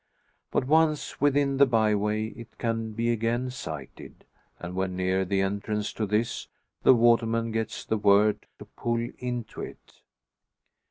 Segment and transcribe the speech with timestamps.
[0.49, 4.25] But once within the bye way it can be again sighted;
[4.59, 6.47] and when near the entrance to this
[6.81, 10.01] the waterman gets the word to pull into it.